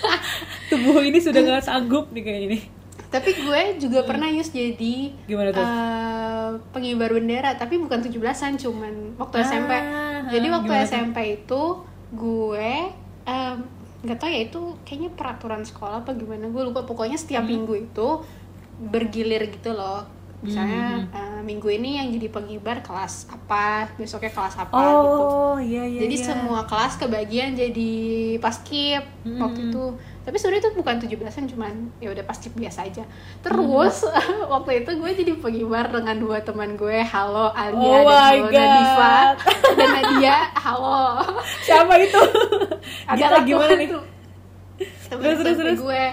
[0.74, 2.58] Tubuh ini sudah nggak sanggup nih kayak ini
[3.14, 5.62] tapi gue juga pernah Yus jadi Gimana tuh?
[5.62, 9.72] eh, pengibar bendera tapi bukan 17-an cuman waktu Ah, SMP
[10.26, 10.90] jadi waktu gimana tuh?
[10.90, 11.62] SMP itu
[12.12, 12.70] gue
[13.24, 13.56] em,
[14.04, 17.52] nggak tahu ya itu kayaknya peraturan sekolah apa gimana gue lupa pokoknya setiap Hmm.
[17.54, 18.08] minggu itu
[18.92, 20.02] bergilir gitu loh
[20.44, 25.56] misalnya Hmm, eh, minggu ini yang jadi pengibar kelas apa besoknya kelas apa gitu oh
[25.56, 26.26] iya iya jadi iya.
[26.26, 27.92] semua kelas kebagian jadi
[28.38, 29.40] paskib Mm-mm.
[29.40, 29.84] waktu itu
[30.24, 33.04] tapi sebenarnya itu bukan 17-an cuman ya udah paskib biasa aja.
[33.44, 34.08] Terus
[34.52, 39.14] waktu itu gue jadi pengibar dengan dua teman gue halo Alia Oh dan halo Nadifa
[39.78, 41.00] dan Nadia halo.
[41.60, 42.22] Siapa itu?
[43.04, 44.13] Ada gimana nih.
[44.76, 45.78] Temen Terus, terus, terus.
[45.80, 46.04] gue.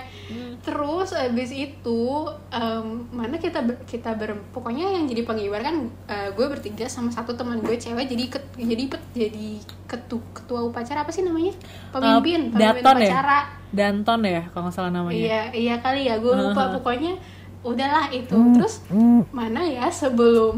[0.61, 2.01] Terus abis itu
[2.47, 7.09] em, mana kita ber- kita ber pokoknya yang jadi pengibar kan eh, gue bertiga sama
[7.09, 9.49] satu teman gue cewek jadi ket, jadi pet, jadi
[9.87, 11.57] ketu, ketua upacara apa sih namanya?
[11.89, 13.09] Pemimpin Eh, pemimpin Daton ya?
[13.09, 13.39] upacara.
[13.71, 15.17] Danton ya kalau nggak salah namanya.
[15.17, 16.61] Iya iya kali ya gue lupa.
[16.61, 16.73] Uh-huh.
[16.77, 17.13] pokoknya
[17.61, 18.37] udahlah itu.
[18.53, 18.85] Terus
[19.31, 20.57] mana ya sebelum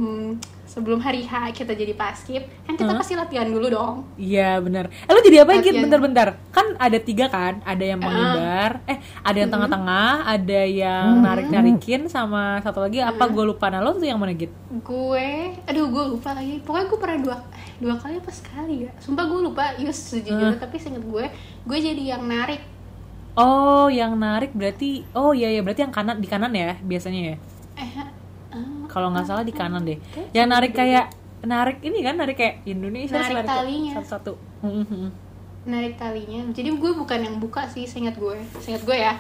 [0.74, 4.90] sebelum hari H kita jadi paskib kan kita pasti latihan dulu dong Iya benar.
[4.90, 5.70] Eh lu jadi apa Git?
[5.70, 5.84] Latihan.
[5.86, 6.28] Bentar-bentar.
[6.50, 7.62] Kan ada tiga kan?
[7.62, 13.44] Ada yang mengibar, eh ada yang tengah-tengah, ada yang narik-narikin, sama satu lagi apa gue
[13.44, 13.70] lupa.
[13.70, 14.50] Nah lo tuh yang mana Git?
[14.74, 15.30] gue
[15.64, 17.38] aduh gue lupa lagi pokoknya gue pernah dua
[17.78, 21.26] dua kali apa sekali ya sumpah gue lupa Yus sejujurnya tapi seinget gue
[21.64, 22.58] gue jadi yang narik
[23.34, 27.36] Oh yang narik berarti, oh iya iya berarti yang kanan di kanan ya biasanya ya.
[27.74, 27.90] eh,
[28.94, 29.98] Kalau nggak salah di kanan deh.
[30.32, 31.06] Yang narik kayak
[31.44, 33.92] narik ini kan narik kayak Indonesia Narik narik talinya.
[33.98, 34.34] satu-satu.
[34.62, 35.04] Mhm.
[35.64, 39.16] narik talinya jadi gue bukan yang buka sih seinget gue seinget gue ya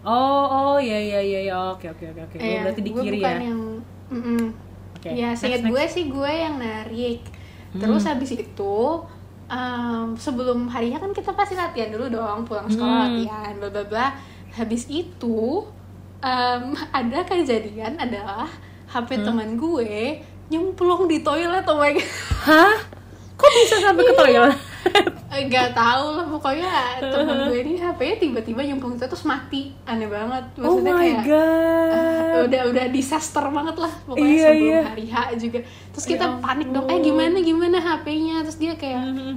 [0.00, 1.56] Oh oh iya iya iya iya.
[1.68, 2.34] oke oke oke oke.
[2.34, 3.44] Gue Iya, berarti di gue kiri bukan ya.
[3.44, 3.60] yang
[4.08, 4.42] mm-mm.
[4.96, 5.70] Oke, ya next, seinget next.
[5.70, 7.20] gue sih gue yang narik
[7.74, 8.10] terus Hmm.
[8.10, 8.76] habis itu
[9.46, 13.04] em, sebelum harinya kan kita pasti latihan dulu dong pulang sekolah Hmm.
[13.12, 14.06] latihan bla bla bla
[14.50, 15.60] habis itu
[16.18, 16.62] em,
[16.94, 18.48] ada kejadian adalah
[18.96, 19.24] HP Hmm.
[19.26, 22.08] teman gue nyemplung di toilet oh my god
[22.42, 22.74] Hah?
[23.34, 24.56] Kok bisa sampai ke toilet?
[25.46, 26.70] Gak tau lah pokoknya
[27.02, 31.18] temen gue ini HP-nya tiba-tiba nyemplung itu terus mati aneh banget oh Maksudnya my kayak
[31.22, 31.90] god.
[31.92, 34.80] ah, udah udah disaster banget lah pokoknya Iya, sebelum iya.
[34.86, 35.58] hari H juga
[35.90, 39.32] terus kita Ya panik dong eh gimana gimana HP-nya terus dia kayak Mhm.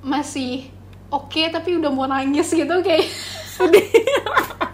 [0.00, 0.70] masih
[1.08, 3.08] oke tapi udah mau nangis gitu kayak
[3.50, 3.88] sedih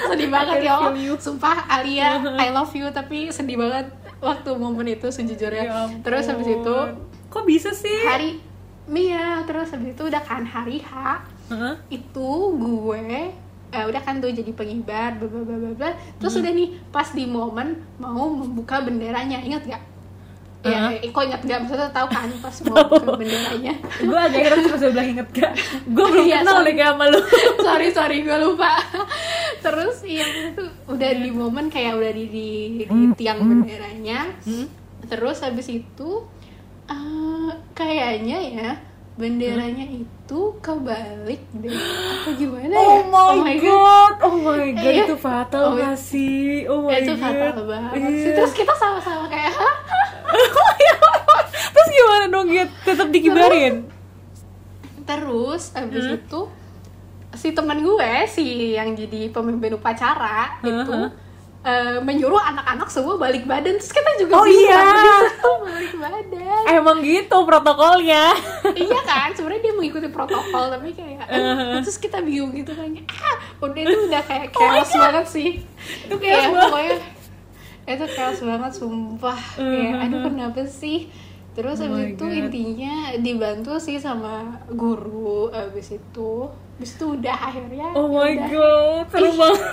[0.10, 0.74] sedih banget ya
[1.16, 5.62] sumpah Alia I love you tapi sedih banget waktu momen itu sejujurnya.
[5.62, 6.00] Ya ampun.
[6.00, 6.76] terus habis itu
[7.26, 8.00] kok bisa sih?
[8.02, 8.36] hari
[8.84, 10.92] Mia terus habis itu udah kan hari H
[11.48, 11.74] Heeh.
[11.90, 13.06] itu gue
[13.70, 16.42] eh, udah kan tuh jadi pengibar bla bla bla bla terus Hmm.
[16.42, 19.82] udah nih pas di momen mau membuka benderanya ingat gak
[20.60, 23.72] ya eh, kok ingat gak maksudnya tahu kan pas mau buka benderanya?
[23.96, 25.52] Gue agak heran pas udah bilang inget gak
[25.86, 27.20] gue belum Iya, kenal deh kayak sama lu.
[27.60, 28.70] Sorry sorry gue lupa
[29.60, 32.44] terus iya itu udah di momen kayak udah di di,
[32.80, 34.32] di tiang benderanya.
[34.40, 34.66] Hmm?
[35.02, 36.10] terus habis itu
[36.86, 38.70] eh, kayaknya ya
[39.12, 41.68] benderanya itu kebalik deh.
[41.68, 43.04] Apa gimana ya?
[43.04, 44.14] oh my god.
[44.22, 45.04] Oh my god Iya.
[45.04, 46.64] itu fatal Oh, gak sih?
[46.64, 47.20] Oh my itu god.
[47.22, 48.08] fatal banget sih.
[48.22, 48.32] Iya.
[48.34, 49.52] terus kita sama-sama kayak
[51.70, 52.46] terus gimana dong?
[52.48, 52.70] Git?
[52.82, 53.74] tetap dikibarin?
[55.02, 56.16] Terus abis Hmm.
[56.16, 56.40] itu
[57.32, 61.10] si teman gue si yang jadi pemimpin upacara itu Heeh.
[61.60, 63.76] eh, menyuruh anak-anak semua balik badan.
[63.76, 64.80] Terus kita juga Oh, iya.
[64.80, 66.62] "Kenapa disuruh balik badan.
[66.70, 68.24] Emang gitu protokolnya.
[68.72, 71.26] Iya kan sebenarnya dia mengikuti protokol tapi kayak
[71.80, 72.88] terus kita bingung gitu kan.
[73.06, 75.50] Ah udah itu udah kayak chaos banget sih.
[76.06, 76.96] Itu Kayak pokoknya
[77.86, 79.38] itu chaos banget sumpah.
[79.54, 81.12] Kayak aduh kenapa sih
[81.52, 82.38] terus Oh abis itu God.
[82.40, 84.34] intinya dibantu sih sama
[84.68, 86.32] guru abis itu
[86.76, 88.48] abis itu udah akhirnya Oh my udah.
[88.48, 89.68] god, seru banget.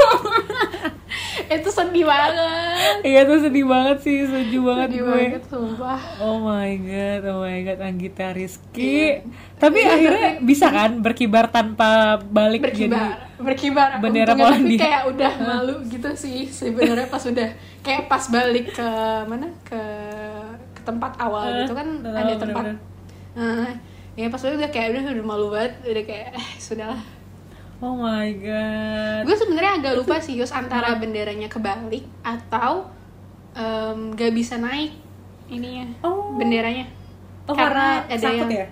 [1.49, 5.11] itu sedih banget Iya tuh sedih banget sih, setuju banget sedih gue.
[5.13, 8.83] banget sumpah Oh my god, oh my god, Anggita Rizky.
[8.83, 9.23] Iya.
[9.55, 11.89] Tapi akhirnya bisa kan berkibar tanpa
[12.21, 14.79] balik berkibar berkibar bendera Untungnya tapi Polandia.
[14.79, 18.89] kayak udah malu gitu sih sebenarnya pas udah kayak pas balik ke
[19.23, 19.81] mana ke
[20.87, 22.75] tempat awal Eh, gitu kan tahu, ada tempat bener-bener.
[23.35, 23.71] Eh,
[24.15, 27.01] ya pas balik udah kayak udah udah malu banget udah kayak eh sudahlah.
[27.77, 29.21] Oh my god.
[29.21, 32.89] gue sebenarnya agak lupa sih Yus antara benderanya kebalik atau
[33.53, 34.97] em, gak bisa naik
[35.47, 36.33] ininya Oh.
[36.33, 36.89] benderanya
[37.43, 38.67] Oh Karena karena, ada yang- ya?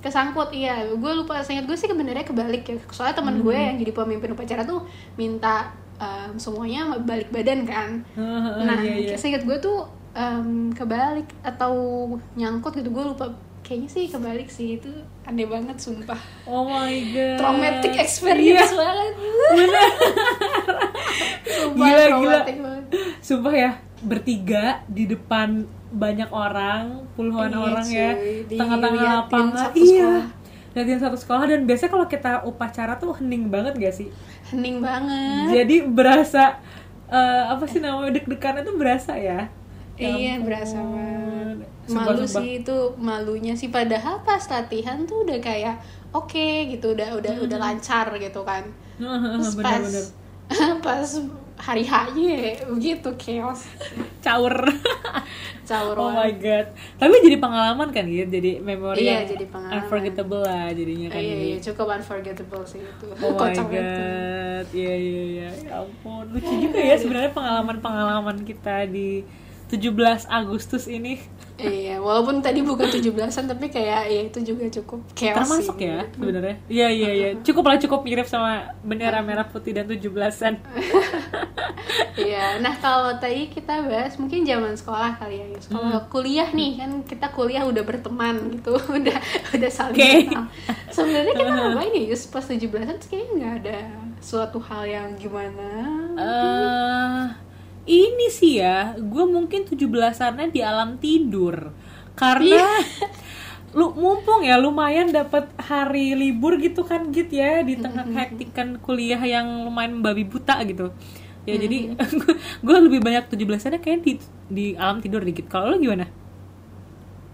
[0.00, 3.92] kesangkut iya gue lupa seingat gue sih benderanya kebalik ya soalnya teman gue yang jadi
[3.92, 9.14] pemimpin upacara tuh minta em, semuanya balik badan kan nah iya, iya.
[9.14, 11.72] seingat gue tuh em, kebalik atau
[12.32, 14.90] nyangkut gitu gue lupa kayaknya sih kebalik sih itu
[15.22, 17.38] aneh banget sumpah Oh my god.
[17.38, 18.02] traumatic Iya.
[18.02, 19.12] experience banget
[21.52, 22.64] sumpah Gila, traumatic gila.
[22.64, 22.84] banget
[23.20, 23.70] Sumpah ya,
[24.00, 27.94] bertiga di depan banyak orang, puluhan Iya, orang cuy.
[27.94, 28.10] ya,
[28.50, 29.54] tengah-tengah lapangan.
[29.60, 30.12] satu Iya.
[30.70, 34.08] Liatin satu sekolah dan biasanya kalau kita upacara tuh hening banget gak sih?
[34.48, 36.58] hening banget Jadi berasa
[37.06, 39.50] eh, apa sih namanya deg-degannya tuh berasa ya?
[40.00, 40.46] Ya iya ampun.
[40.46, 41.58] berasa banget
[41.90, 42.38] malu sumpah.
[42.38, 45.74] sih itu malunya sih padahal pas latihan tuh udah kayak
[46.10, 48.62] oke gitu udah udah udah lancar gitu kan
[48.98, 50.06] terus pas Bener-bener
[50.80, 51.06] pas
[51.56, 53.68] hari hanya begitu chaos
[54.18, 54.54] caur.
[55.68, 56.66] caur oh my god.
[56.96, 59.76] Tapi jadi pengalaman kan gitu, jadi memori Iya, yang jadi pengalaman.
[59.78, 61.20] unforgettable lah jadinya kan.
[61.20, 63.66] iya iya cukup unforgettable sih itu Oh my banget.
[63.68, 69.22] god, iya iya iya, ya ampun, lucu juga ya sebenarnya pengalaman-pengalaman kita di
[69.70, 69.94] 17
[70.28, 71.16] Agustus ini
[71.56, 75.86] iya walaupun tadi bukan 17-an tapi kayak ya itu juga cukup chaos termasuk sih.
[75.86, 76.56] ya sebenarnya.
[76.66, 80.54] Iya iya iya, cukup lah cukup mirip sama bendera merah putih dan 17-an.
[82.12, 85.46] Iya, nah kalau tadi kita bahas mungkin zaman sekolah kali ya.
[85.64, 86.08] Kalau Hmm.
[86.08, 89.18] kuliah nih kan kita kuliah udah berteman gitu, udah
[89.50, 90.28] udah saling Oke.
[90.28, 90.44] kenal.
[90.88, 92.22] Sebenarnya kita ngapain ya, Yus?
[92.28, 93.78] Pas 17-an tuh kayaknya nggak ada
[94.20, 95.68] suatu hal yang gimana.
[96.14, 96.89] eh
[97.88, 101.72] ini sih ya, gue mungkin 17-annya di alam tidur.
[102.18, 102.60] Karena
[103.78, 109.20] lu mumpung ya lumayan dapat hari libur gitu kan gitu ya di tengah hektikan kuliah
[109.22, 110.90] yang lumayan babi buta gitu.
[111.48, 111.94] Ya jadi
[112.66, 114.12] gue lebih banyak 17-annya kayak di
[114.50, 115.46] di alam tidur dikit.
[115.52, 116.10] Kalau lu gimana?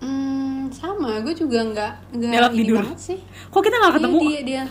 [0.00, 2.84] Hmm, sama, gue juga nggak nggak Dalam tidur.
[3.06, 3.18] sih.
[3.52, 4.18] Kok kita nggak ketemu?
[4.22, 4.64] Iya, dia dia.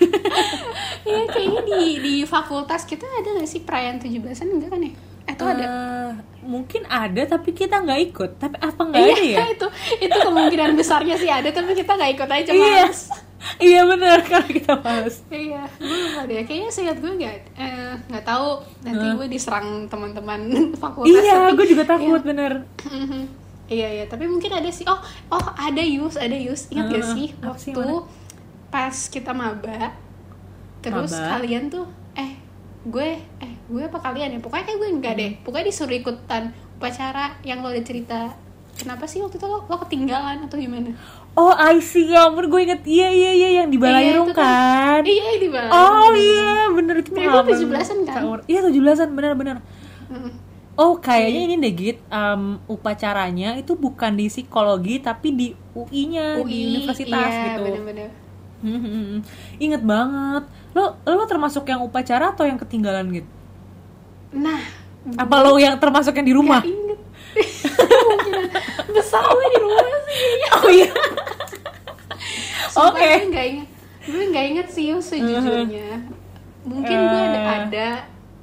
[1.06, 4.92] Iya, kayaknya di di fakultas kita ada nggak sih perayaan 17-an enggak kan ya?
[5.24, 5.64] Atau ada?
[5.64, 6.10] Eh,
[6.42, 8.30] mungkin ada tapi kita nggak ikut.
[8.36, 9.38] Tapi apa nggak Iya, ada ya?
[9.54, 9.66] itu
[10.00, 12.62] itu kemungkinan besarnya sih ada tapi kita nggak ikut aja Iya.
[12.82, 13.02] males.
[13.62, 15.22] Iya bener karena kita males.
[15.28, 16.42] Iya, gue lupa deh.
[16.42, 18.48] Kayaknya seingat gue nggak eh, nggak tahu
[18.82, 20.40] nanti gue diserang teman-teman
[20.74, 21.14] fakultas.
[21.14, 22.66] Iya, tapi- gue juga takut bener.
[22.82, 23.22] Mhm.
[23.66, 24.82] Iya iya, tapi mungkin ada sih.
[24.84, 26.70] Oh oh ada Yus, ada Yus.
[26.70, 28.02] Ingat gak Heeh, sih sih, waktu mana?
[28.70, 29.94] Pas kita maba,
[30.82, 31.38] terus Maba?
[31.38, 31.86] kalian tuh
[32.18, 32.38] eh
[32.86, 34.40] gue eh gue apa kalian ya?
[34.42, 35.30] Pokoknya kayak gue enggak deh.
[35.34, 35.42] Hmm.
[35.42, 36.42] Pokoknya disuruh ikutan
[36.78, 38.34] upacara yang lo ada cerita.
[38.76, 40.92] Kenapa sih waktu itu lo, lo ketinggalan atau gimana?
[41.36, 42.12] Oh, I see.
[42.12, 42.80] Ya ampun, gue inget.
[42.84, 45.00] Iya, iya, iya, yang di Balairung itu kan.
[45.04, 45.72] Iya di bawah.
[45.72, 48.20] Oh iya, bener itu Itu pengalaman 17-an kan?
[48.48, 49.56] Iya, 17-an, bener-bener.
[50.08, 50.32] Mm.
[50.76, 51.98] Oh, kayaknya ini deh, Git.
[52.12, 57.64] em, upacaranya itu bukan di psikologi, tapi di UI-nya, di universitas iya, gitu.
[57.64, 58.08] bener-bener.
[58.12, 58.25] Hmm,
[58.64, 59.20] hmm.
[59.60, 60.44] Inget banget.
[60.76, 63.30] Lo, lo termasuk yang upacara atau yang ketinggalan gitu?
[64.36, 64.60] Nah,
[65.16, 66.60] Apa lo yang termasuk yang di rumah?
[66.60, 67.00] Gak inget.
[67.76, 68.44] Kemungkinan
[68.96, 70.00] besar gue di rumah sih.
[70.56, 70.90] Oh iya.
[72.76, 73.08] Oke.
[73.08, 73.68] gue nggak inget
[74.06, 76.06] gue nggak inget sih sejujurnya
[76.62, 77.88] mungkin gue ada, ada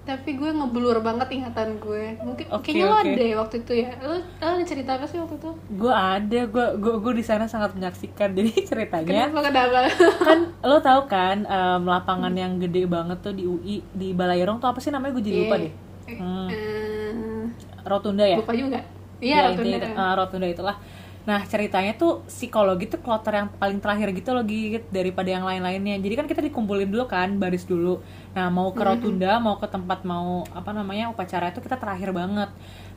[0.04, 3.08] tapi gue ngeblur banget ingatan gue mungkin Oke, kayaknya lo oke.
[3.08, 6.66] ada ya waktu itu ya lo, lo cerita apa sih waktu itu Gue ada, gue
[6.76, 8.30] gue gue di sana sangat menyaksikan.
[8.38, 9.78] Jadi ceritanya kenapa kenapa
[10.28, 14.68] kan lo tau kan em, lapangan yang gede banget tuh di UI di Balairung tuh
[14.68, 15.72] apa sih namanya gue jadi lupa deh.
[16.20, 17.44] Hmm, Eh,
[17.84, 18.38] Rotunda ya.
[18.44, 18.80] lupa juga
[19.24, 20.76] Ya, iya intinya rotunda itu, eh, rotunda itulah.
[21.24, 25.96] Nah ceritanya tuh psikologi tuh kloter yang paling terakhir gitu loh Git, daripada yang lain-lainnya.
[26.04, 28.04] Jadi kan kita dikumpulin dulu kan baris dulu.
[28.36, 32.50] Nah mau ke rotunda, mau ke tempat mau apa namanya upacara itu kita terakhir banget.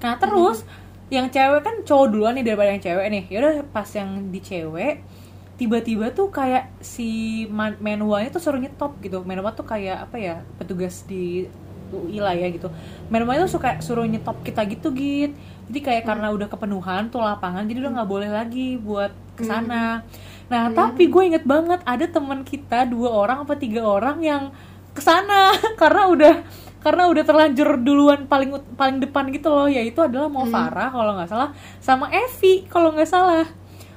[0.02, 0.66] Nah terus
[1.06, 3.24] yang cewek kan cowok duluan nih daripada yang cewek nih.
[3.30, 5.06] Yaudah pas yang di cewek
[5.56, 9.22] tiba-tiba tuh kayak si man- menwanya tuh suruh nyetop gitu.
[9.22, 11.46] Menwa tuh kayak apa ya petugas di
[11.94, 12.66] UI lah ya gitu
[13.10, 16.10] manajemen itu suka suruh nyetop kita gitu gitu jadi kayak Hmm.
[16.10, 20.06] karena udah kepenuhan tuh lapangan jadi udah nggak boleh lagi buat ke sana Hmm.
[20.46, 24.42] nah tapi gue inget banget ada teman kita dua orang apa tiga orang yang
[24.90, 25.50] ke sana
[25.80, 26.34] karena udah
[26.78, 30.36] karena udah terlanjur duluan paling paling depan gitu loh yaitu adalah Hmm.
[30.36, 33.46] mau Farah kalau nggak salah sama Evi kalau nggak salah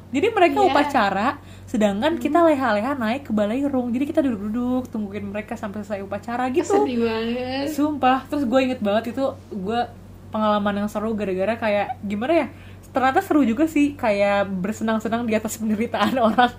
[0.09, 0.67] jadi mereka Iya.
[0.67, 1.29] upacara
[1.69, 6.81] sedangkan kita leha-leha naik ke balairung jadi kita duduk-duduk tungguin mereka sampai selesai upacara gitu
[6.81, 9.21] sedih banget Sumpah, terus gue inget banget itu
[9.53, 9.81] gue
[10.29, 12.47] pengalaman yang seru gara-gara kayak gimana ya?
[12.89, 16.53] Ternyata seru juga sih kayak bersenang-senang di atas penderitaan orang.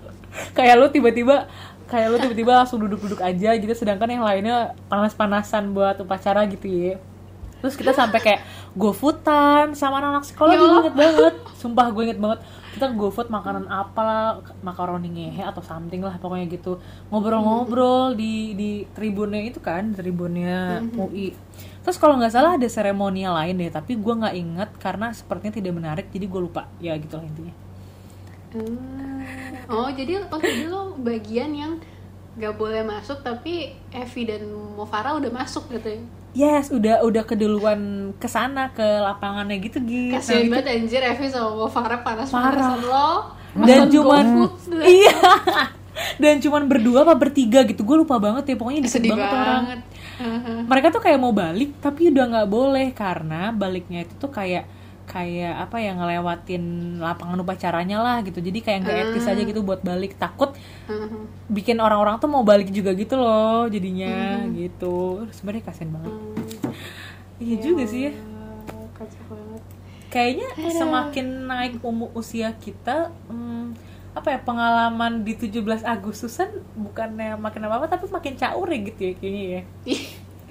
[0.55, 1.51] kayak lu tiba-tiba
[1.91, 6.95] kayak lu tiba-tiba langsung duduk-duduk aja gitu sedangkan yang lainnya panas-panasan buat upacara gitu ya.
[7.59, 8.41] Terus kita sampai kayak
[8.73, 11.35] gofoodtan sama anak-anak sekolah Ya gue inget banget.
[11.59, 12.39] Sumpah gue inget banget
[12.71, 14.27] kita gofood makanan apa lah
[14.63, 16.79] makaroni ngehe atau something lah pokoknya gitu
[17.11, 21.35] ngobrol-ngobrol di di tribunnya itu kan tribunnya UI
[21.81, 25.73] terus kalau nggak salah ada seremonial lain deh tapi gue nggak inget karena sepertinya tidak
[25.73, 26.69] menarik jadi gue lupa.
[26.77, 27.53] Ya gitu lah intinya.
[28.51, 29.23] Hmm.
[29.71, 31.79] oh jadi oh jadi lo bagian yang
[32.35, 34.43] gak boleh masuk tapi Evi dan
[34.75, 36.01] Mofara udah masuk gitu ya?
[36.31, 41.63] Yes udah udah keduluan ke sana ke lapangannya gitu gitu kasian banget anjir Evi sama
[41.63, 42.51] Mofara panas Parah.
[42.51, 43.11] panasan lo
[43.67, 44.25] dan cuman
[44.99, 45.15] iya.
[46.17, 49.63] Dan cuman berdua apa bertiga gitu gue lupa banget ya pokoknya sedih banget, tuh orang
[50.71, 54.65] mereka tuh kayak mau balik tapi udah nggak boleh karena baliknya itu tuh kayak
[55.11, 56.63] kayak apa ya ngelewatin
[57.03, 58.39] lapangan upacaranya lah gitu.
[58.39, 60.15] Jadi kayak nggak etis aja gitu buat balik.
[60.15, 60.55] Takut
[61.55, 65.27] bikin orang-orang tuh mau balik juga gitu loh jadinya gitu.
[65.35, 66.13] Sebenarnya kasian banget.
[66.15, 67.43] Hmm.
[67.43, 68.13] iya juga sih ya.
[68.95, 69.63] Kacau banget.
[70.11, 77.63] Kayaknya semakin naik umur usia kita hmm, apa ya pengalaman di 17 Agustusan bukannya makin
[77.63, 79.61] apa apa tapi makin caur ya gitu ya kayaknya ya.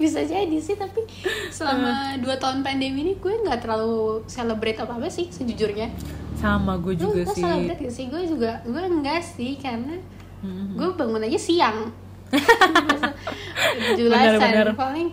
[0.01, 1.05] Bisa jadi sih tapi
[1.53, 5.93] selama dua tahun pandemi ini gue nggak terlalu celebrate apa apa sih sejujurnya.
[6.41, 7.43] Sama gue lu juga lo sih.
[7.45, 8.05] celebrate gak sih?
[8.09, 10.01] Gue juga gue enggak sih karena
[10.41, 10.73] Mhm.
[10.73, 11.93] gue bangun aja siang.
[13.97, 15.09] Jelasan paling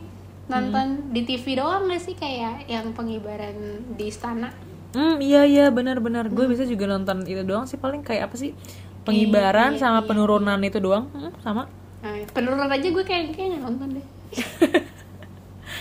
[0.49, 4.49] nonton di TV doang gak sih kayak yang pengibaran di istana
[4.97, 8.57] Hmm iya iya benar-benar gue bisa juga nonton itu doang sih paling kayak apa sih?
[9.05, 11.09] Pengibaran Iya, sama iya, penurunan itu doang.
[11.13, 11.63] Hmm, sama.
[12.01, 14.07] Nah, penurunan aja gue kayak kayak nonton deh.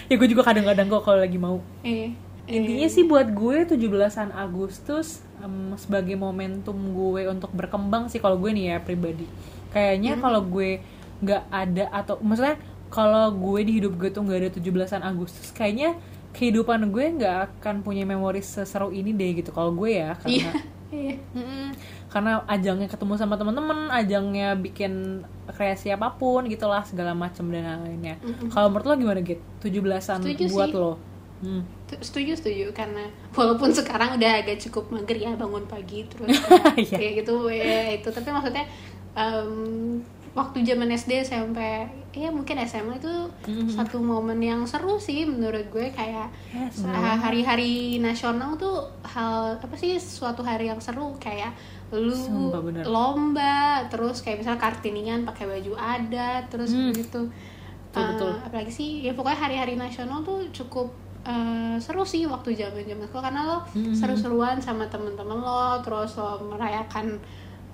[0.08, 1.60] Ya gue juga kadang-kadang kok kalau lagi mau.
[1.84, 2.16] Eh
[2.48, 8.52] intinya sih buat gue 17-an Agustus em, sebagai momentum gue untuk berkembang sih kalau gue
[8.56, 9.28] nih ya pribadi.
[9.76, 10.80] Kayaknya kalau gue
[11.20, 12.56] nggak ada atau maksudnya
[12.88, 16.00] kalau gue di hidup gue tuh nggak ada 17-an Agustus kayaknya
[16.38, 20.52] kehidupan gue nggak akan punya memori seseru ini deh gitu kalau gue ya iya karena
[20.88, 21.68] iya Mm-mm.
[22.08, 28.16] karena ajangnya ketemu sama teman-teman, ajangnya bikin kreasi apa pun gitulah segala macam dan lainnya.
[28.48, 29.44] Kalau menurut lo gimana gitu?
[29.60, 30.80] 17-an Setuju buat sih.
[30.80, 30.94] lo.
[31.38, 31.62] Hmm.
[31.86, 36.32] Tu- setuju setuju karena walaupun sekarang udah agak cukup mager ya bangun pagi terus
[36.80, 36.96] Iya.
[36.96, 38.64] kayak gitu ya itu tapi maksudnya
[39.18, 39.98] em,
[40.32, 43.10] waktu zaman SD sampai ya mungkin SMA itu
[43.68, 49.74] satu momen yang seru sih menurut gue kayak Yes, sa- hari-hari nasional tuh hal apa
[49.74, 51.54] sih suatu hari yang seru kayak
[51.90, 52.84] lu Sumpah, bener.
[52.86, 57.30] lomba terus kayak misalnya kartinian pakai baju adat terus gitu
[57.88, 58.34] Betul, betul.
[58.44, 63.24] apalagi sih ya pokoknya hari-hari nasional tuh cukup eh, seru sih waktu zaman zaman sekolah
[63.26, 63.58] karena lo
[63.92, 67.18] seru-seruan sama temen-temen lo terus lo merayakan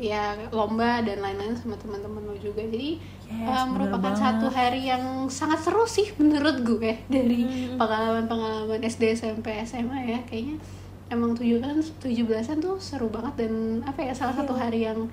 [0.04, 4.22] ya lomba dan lain-lain sama teman-teman lo juga jadi Yes, bener merupakan banget.
[4.22, 7.40] satu hari yang sangat seru sih menurut gue dari
[7.74, 10.62] pengalaman-pengalaman SD SMP SMA ya kayaknya
[11.08, 15.10] emang tujuh kan tujuh belasan tuh seru banget dan apa ya salah satu hari yang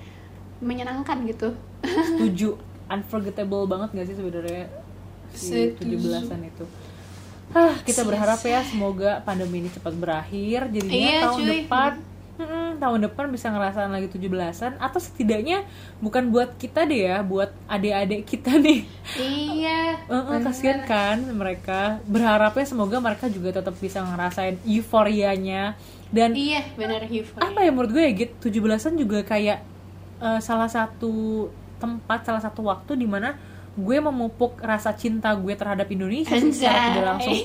[0.59, 1.49] menyenangkan gitu
[1.81, 2.53] Setuju.
[2.87, 4.69] Unforgettable banget gak sih sebenarnya
[5.31, 5.95] si Setuju.
[5.97, 6.65] 17-an itu?
[7.51, 11.47] Hah, kita berharap ya semoga pandemi ini cepat berakhir jadinya Iya, tahun cuy.
[11.57, 11.91] depan
[12.39, 15.67] mm, tahun depan bisa ngerasain lagi 17-an atau setidaknya
[15.99, 18.85] bukan buat kita deh ya, buat adik-adik kita nih.
[19.17, 20.45] iya bener.
[20.45, 21.99] kasihan kan mereka.
[22.07, 25.75] Berharapnya semoga mereka juga tetap bisa ngerasain euforianya
[26.11, 29.63] dan iya benar euphoria apa ya menurut gue ya gitu 17-an juga kayak
[30.19, 31.47] eh, salah satu
[31.79, 33.39] tempat salah satu waktu di mana
[33.79, 37.39] gue memupuk rasa cinta gue terhadap Indonesia sih secara tidak langsung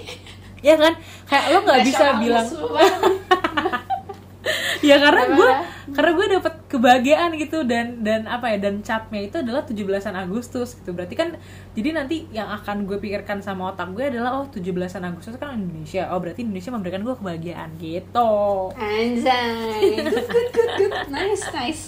[0.67, 0.99] ya kan
[1.31, 2.47] kayak lo nggak bisa bilang.
[4.85, 5.51] ya karena gue
[5.95, 10.75] karena gue dapet kebahagiaan gitu dan dan apa ya dan capnya itu adalah 17-an Agustus
[10.77, 10.91] gitu.
[10.93, 11.39] Berarti kan
[11.79, 16.11] jadi nanti yang akan gue pikirkan sama otak gue adalah oh 17-an Agustus kan Indonesia.
[16.11, 18.33] Oh berarti Indonesia memberikan gue kebahagiaan gitu.
[18.75, 21.85] Anjay, good, good, good, good, nice, nice.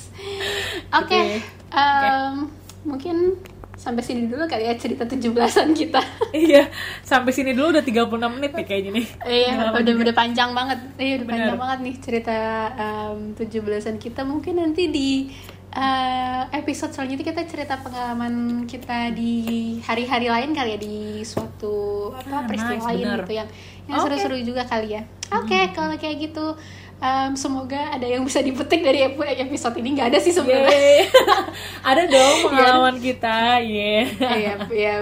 [0.94, 1.42] Oke, Oke.
[1.74, 2.48] em,
[2.86, 3.36] mungkin
[3.78, 6.02] sampai sini dulu kali ya cerita 17-an kita.
[6.34, 6.66] iya
[7.00, 10.02] sampai sini dulu udah 36 menit nih kayaknya nih Iya, Udah udah juga.
[10.02, 10.78] udah panjang banget.
[10.96, 11.32] Iya, udah Bener.
[11.38, 12.36] panjang banget nih cerita
[12.74, 14.20] um, 17-an kita.
[14.22, 15.10] Mungkin nanti di
[15.70, 19.32] uh, episode selanjutnya kita cerita pengalaman kita di
[19.80, 21.76] hari-hari lain kali ya di suatu
[22.10, 23.18] apa Ah, peristiwa nice, lain bener.
[23.20, 23.48] gitu yang
[23.88, 25.02] yang seru-seru juga kali ya.
[25.30, 26.56] Oke, kalau kayak gitu
[26.98, 29.96] um, semoga ada yang bisa dipetik dari ep- episode ini.
[29.96, 31.08] Nggak ada sih sebenarnya.
[31.88, 34.04] Ada dong pengalaman kita yeah.
[34.12, 34.94] Iya, ya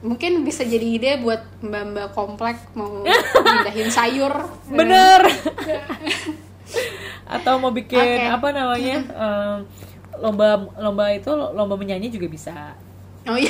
[0.00, 3.00] mungkin bisa jadi ide buat mbak-mbak komplek mau
[3.46, 4.34] pindahin sayur.
[4.68, 5.24] bener
[7.24, 8.24] atau mau bikin Oke.
[8.28, 9.56] apa namanya em,
[10.18, 12.54] lomba lomba itu lomba menyanyi juga bisa
[13.24, 13.48] Oh iya,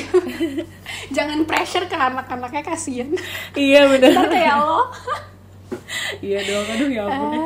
[1.19, 3.11] jangan pressure ke anak-anaknya kasihan.
[3.53, 4.87] iya bener Ntar kayak lo.
[6.23, 7.43] iya dong aduh ya ampun deh.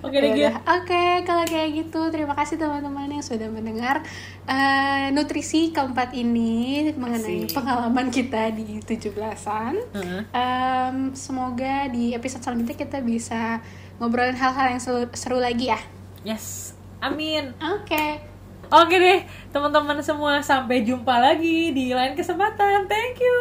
[0.00, 0.30] Oke deh.
[0.32, 0.50] Git.
[0.66, 4.02] Oke, kalau kayak gitu terima kasih teman-teman yang sudah mendengar
[4.44, 7.54] eh, nutrisi keempat ini mengenai Asik.
[7.54, 9.74] pengalaman kita di 17-an.
[9.94, 10.20] Heeh.
[10.26, 13.62] Em, semoga di episode selanjutnya kita bisa
[14.02, 15.78] ngobrolin hal-hal yang seru, seru lagi ya.
[16.20, 18.26] yes amin Oke.
[18.70, 22.86] Oke deh, teman-teman semua sampai jumpa lagi di lain kesempatan.
[22.86, 23.38] Thank you.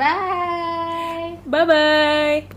[0.00, 1.36] Bye.
[1.44, 2.48] Bye bye.